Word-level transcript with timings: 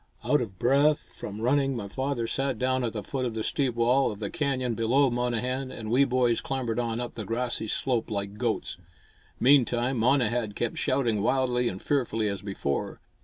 Out 0.23 0.41
of 0.41 0.57
breath 0.57 1.13
from 1.13 1.41
running, 1.41 1.75
my 1.75 1.87
father 1.87 2.25
sat 2.25 2.57
down 2.57 2.83
at 2.83 2.91
the 2.93 3.03
foot 3.03 3.23
of 3.23 3.35
the 3.35 3.43
steep 3.43 3.75
wall 3.75 4.11
of 4.11 4.17
the 4.17 4.31
canyon 4.31 4.73
below 4.73 5.11
Monnehan 5.11 5.71
and 5.71 5.91
we 5.91 6.05
boys 6.05 6.41
clambered 6.41 6.79
on 6.79 6.99
up 6.99 7.13
the 7.13 7.23
grassy 7.23 7.67
slope 7.67 8.09
like 8.09 8.39
goats. 8.39 8.77
Meantime, 9.39 9.99
Monnehan 9.99 10.53
kept 10.53 10.79
shouting 10.79 11.21
wildly 11.21 11.67
and 11.69 11.83
fearfully 11.83 12.27
as 12.29 12.41
before. 12.41 12.99